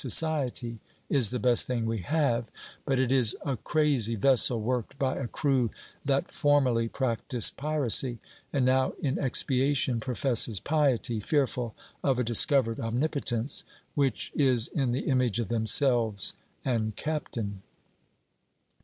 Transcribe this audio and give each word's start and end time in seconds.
Society 0.03 0.79
is 1.11 1.29
the 1.29 1.37
best 1.37 1.67
thing 1.67 1.85
we 1.85 1.99
have, 1.99 2.49
but 2.85 2.97
it 2.97 3.11
is 3.11 3.37
a 3.45 3.55
crazy 3.55 4.15
vessel 4.15 4.59
worked 4.59 4.97
by 4.97 5.15
a 5.15 5.27
crew 5.27 5.69
that 6.03 6.31
formerly 6.31 6.87
practised 6.87 7.55
piracy, 7.55 8.17
and 8.51 8.65
now, 8.65 8.93
in 8.99 9.19
expiation, 9.19 9.99
professes 9.99 10.59
piety, 10.59 11.19
fearful 11.19 11.75
of 12.03 12.17
a 12.17 12.23
discovered 12.23 12.79
Omnipotence, 12.79 13.63
which 13.93 14.31
is 14.33 14.69
in 14.69 14.91
the 14.91 15.01
image 15.05 15.39
of 15.39 15.49
themselves 15.49 16.33
and 16.65 16.95
captain. 16.95 17.61